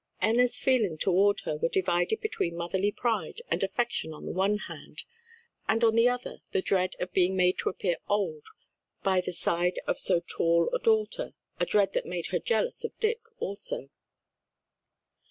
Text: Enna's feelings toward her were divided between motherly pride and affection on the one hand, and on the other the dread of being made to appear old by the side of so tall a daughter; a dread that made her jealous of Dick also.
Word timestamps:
Enna's 0.19 0.59
feelings 0.59 0.97
toward 1.01 1.41
her 1.41 1.57
were 1.59 1.69
divided 1.69 2.21
between 2.21 2.57
motherly 2.57 2.91
pride 2.91 3.43
and 3.51 3.61
affection 3.63 4.13
on 4.15 4.25
the 4.25 4.31
one 4.31 4.57
hand, 4.57 5.03
and 5.67 5.83
on 5.83 5.93
the 5.93 6.09
other 6.09 6.41
the 6.53 6.61
dread 6.63 6.95
of 6.99 7.13
being 7.13 7.37
made 7.37 7.59
to 7.59 7.69
appear 7.69 7.97
old 8.09 8.47
by 9.03 9.21
the 9.21 9.31
side 9.31 9.79
of 9.85 9.99
so 9.99 10.19
tall 10.19 10.71
a 10.73 10.79
daughter; 10.79 11.35
a 11.59 11.67
dread 11.67 11.93
that 11.93 12.07
made 12.07 12.31
her 12.33 12.39
jealous 12.39 12.83
of 12.83 12.99
Dick 12.99 13.19
also. 13.37 13.91